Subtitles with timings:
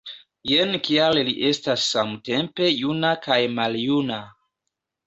[0.51, 4.23] Jen kial li estas samtempe juna kaj maljuna.